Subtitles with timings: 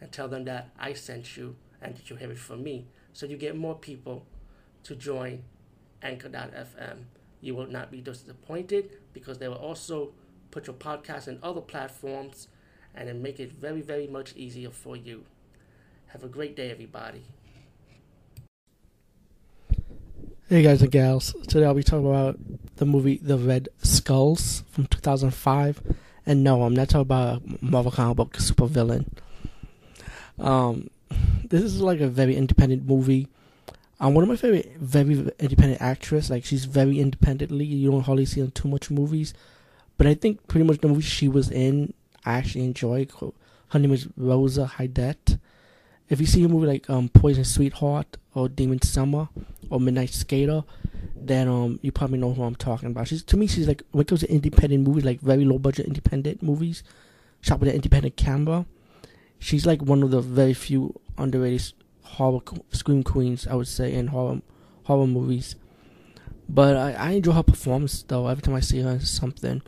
[0.00, 2.86] and tell them that I sent you and that you have it from me.
[3.12, 4.26] So you get more people
[4.84, 5.44] to join
[6.02, 7.04] Anchor.fm.
[7.40, 10.12] You will not be disappointed because they will also
[10.50, 12.48] put your podcast in other platforms
[12.94, 15.24] and then make it very, very much easier for you.
[16.08, 17.24] Have a great day, everybody.
[20.48, 22.38] Hey guys and gals, today I'll be talking about
[22.76, 25.82] the movie The Red Skulls from 2005.
[26.26, 29.06] And no, I'm not talking about a Marvel comic book supervillain.
[30.38, 30.90] Um,
[31.48, 33.28] this is like a very independent movie.
[34.00, 36.30] Um, one of my favorite, very independent actress.
[36.30, 37.64] Like she's very independently.
[37.64, 39.34] You don't hardly see her in too much movies,
[39.96, 43.06] but I think pretty much the movie she was in, I actually enjoy.
[43.68, 45.38] Her name is Rosa Hydet.
[46.08, 49.28] If you see a movie like um, Poison Sweetheart or Demon Summer,
[49.70, 50.64] or Midnight Skater,
[51.16, 53.08] then um you probably know who I'm talking about.
[53.08, 55.86] She's to me she's like when it comes to independent movies, like very low budget
[55.86, 56.82] independent movies,
[57.40, 58.66] shot with an independent camera.
[59.38, 62.40] She's like one of the very few underrated horror
[62.70, 64.40] scream queens I would say in horror
[64.84, 65.56] horror movies.
[66.48, 69.62] But I, I enjoy her performance though every time I see her in something.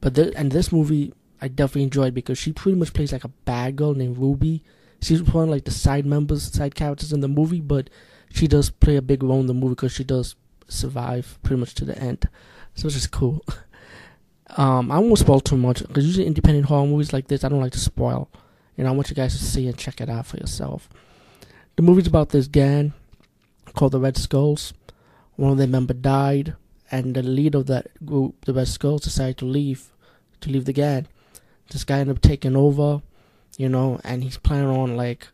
[0.00, 3.28] But the, and this movie I definitely enjoyed because she pretty much plays like a
[3.28, 4.62] bad girl named Ruby.
[5.00, 7.90] She's one of like the side members, side characters in the movie, but
[8.32, 10.36] she does play a big role in the movie because she does
[10.68, 12.28] survive pretty much to the end.
[12.74, 13.44] So it's just cool.
[14.54, 17.62] Um, I won't spoil too much because usually independent horror movies like this, I don't
[17.62, 18.28] like to spoil.
[18.76, 20.88] And I want you guys to see and check it out for yourself.
[21.76, 22.92] The movie's about this gang
[23.74, 24.72] called the Red Skulls.
[25.36, 26.54] One of their members died,
[26.90, 29.92] and the leader of that group, the Red Skulls, decided to leave,
[30.40, 31.06] to leave the gang.
[31.70, 33.02] This guy ended up taking over,
[33.56, 35.28] you know, and he's planning on like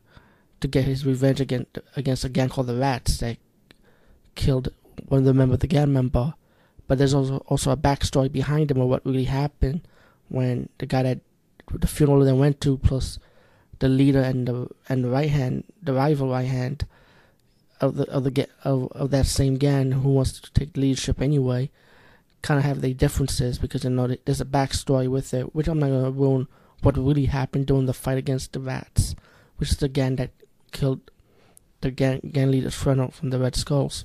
[0.61, 3.39] to get his revenge against against a gang called the Rats that
[4.35, 4.69] killed
[5.07, 6.35] one of the members of the gang member.
[6.87, 9.87] But there's also also a backstory behind him of what really happened
[10.29, 11.21] when the guy that
[11.73, 13.19] the funeral they went to plus
[13.79, 16.87] the leader and the and the right hand the rival right hand
[17.81, 21.71] of the of the of, of that same gang who wants to take leadership anyway
[22.43, 25.79] kind of have their differences because you know there's a backstory with it which I'm
[25.79, 26.49] not gonna ruin
[26.83, 29.15] what really happened during the fight against the rats
[29.57, 30.31] which is the gang that
[30.73, 31.11] killed
[31.81, 34.05] the gang, gang leader's friend from the Red Skulls.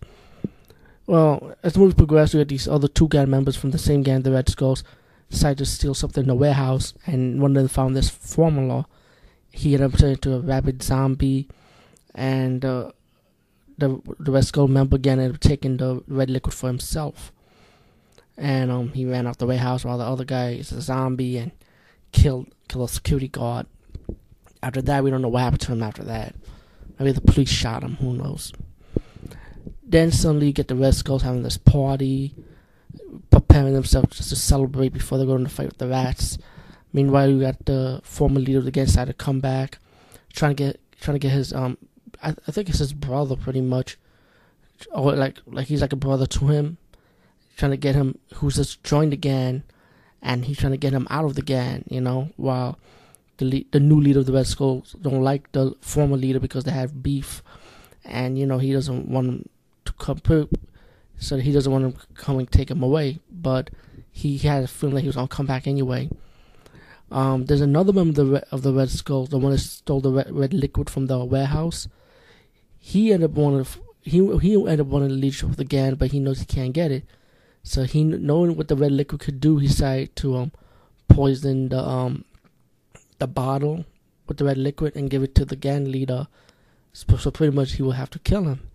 [1.06, 4.04] Well, as the movie progresses, we get these other two gang members from the same
[4.04, 4.84] gang, the Red Skulls,
[5.30, 8.86] decide to steal something in the warehouse, and one of them found this formula.
[9.54, 11.48] He turning into a rabid zombie,
[12.16, 12.92] and uh,
[13.78, 17.32] the the Skull member again taking the red liquid for himself.
[18.36, 21.52] And um, he ran out the warehouse while the other guy is a zombie and
[22.12, 23.68] killed killed a security guard.
[24.64, 26.36] After that, we don't know what happened to him after that.
[26.98, 27.98] Maybe the police shot him.
[27.98, 28.54] Who knows?
[29.84, 32.34] Then suddenly you get the Red Skulls having this party,
[33.30, 36.40] preparing themselves just to celebrate before they go into the fight with the rats.
[36.94, 39.80] Meanwhile, you got the former leader of the gang side to come back,
[40.32, 41.78] trying to get trying to get his um,
[42.22, 43.98] I, I think it's his brother pretty much,
[44.92, 46.78] or like like he's like a brother to him,
[47.58, 49.64] trying to get him who's just joined the gang,
[50.22, 52.78] and he's trying to get him out of the gang, you know, while
[53.38, 56.64] the le- the new leader of the Red Skulls don't like the former leader because
[56.64, 57.42] they have beef,
[58.06, 59.50] and you know he doesn't want him
[59.86, 60.22] to come.
[61.18, 63.70] So he doesn't want him to come and take him away, but
[64.12, 66.10] he had a feeling that he was gonna come back anyway.
[67.14, 70.12] Um, there's another member of the, of the Red Skulls, the one that stole the
[70.12, 71.88] red, red liquid from the warehouse.
[72.80, 73.68] He ended up wanting
[74.02, 76.74] he he ended up wanting to leadership of the gang, but he knows he can't
[76.74, 77.06] get it.
[77.62, 80.52] So he knowing what the red liquid could do, he decided to um
[81.08, 82.26] poison the um
[83.20, 83.86] the bottle
[84.28, 86.28] with the red liquid and give it to the gang leader.
[86.94, 88.68] So, so pretty much he will have to kill him.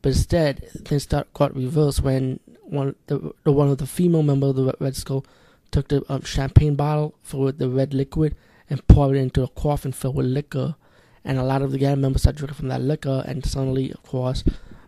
[0.00, 4.50] But instead, things start got reversed when one the, the one of the female members
[4.50, 5.26] of the Red Skull
[5.74, 8.36] took the um, champagne bottle filled with the red liquid
[8.70, 10.76] and poured it into a coffin filled with liquor.
[11.24, 14.02] And a lot of the gang members start drinking from that liquor, and suddenly, of
[14.04, 14.44] course,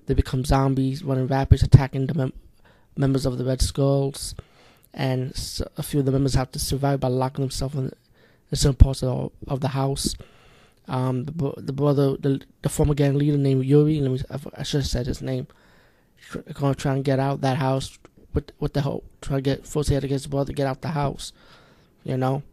[0.06, 2.32] they become zombies, running rapids, attacking the mem-
[2.96, 4.34] members of the Red Skulls.
[4.94, 7.86] And so a few of the members have to survive by locking themselves in,
[8.50, 10.14] in certain parts of, of the house.
[10.86, 14.20] Um, the, the brother, the, the former gang leader named Uri, let me,
[14.56, 15.48] I should have said his name,
[16.52, 17.98] gonna try and get out that house
[18.36, 20.82] with with the hope, try to get force had against the brother to get out
[20.82, 21.32] the house,
[22.04, 22.44] you know,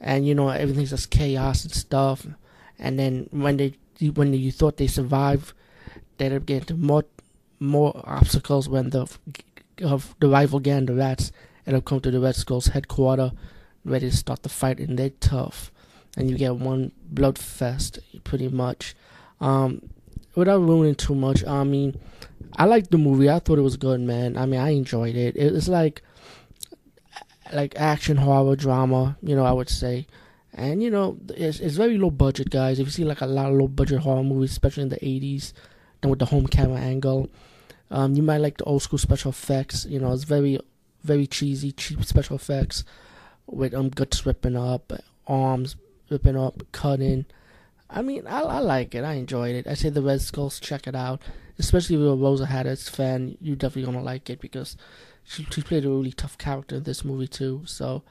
[0.00, 2.26] and you know everything's just chaos and stuff,
[2.78, 3.74] and then when they
[4.14, 5.52] when you thought they survived,
[6.16, 7.04] they ended up getting more
[7.60, 9.06] more obstacles when the
[9.82, 11.32] of the rival gang, the Rats,
[11.66, 13.32] end up coming to the Red Skulls headquarters,
[13.84, 15.72] ready to start the fight, and they're tough,
[16.16, 18.94] and you get one blood fest pretty much.
[19.40, 19.90] Um,
[20.34, 21.98] without ruining too much, I mean,
[22.54, 23.30] I liked the movie.
[23.30, 24.36] I thought it was good, man.
[24.36, 25.36] I mean, I enjoyed it.
[25.36, 26.02] It was like
[27.52, 30.06] like action horror drama, you know, I would say.
[30.52, 32.78] And you know, it's it's very low budget, guys.
[32.78, 35.52] If you see like a lot of low budget horror movies, especially in the '80s,
[36.02, 37.28] and with the home camera angle,
[37.90, 39.84] um, you might like the old school special effects.
[39.86, 40.58] You know, it's very
[41.04, 42.84] very cheesy, cheap special effects
[43.46, 44.92] with um guts ripping up,
[45.26, 45.76] arms
[46.10, 47.26] ripping up, cutting.
[47.88, 49.04] I mean, I I like it.
[49.04, 49.66] I enjoyed it.
[49.66, 51.22] I say the Red Skulls, check it out.
[51.58, 54.76] Especially if you're a Rosa Hatters fan, you're definitely gonna like it because
[55.24, 57.62] she, she played a really tough character in this movie too.
[57.66, 58.02] So,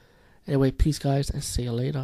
[0.47, 1.99] anyway, peace, guys, and see you later.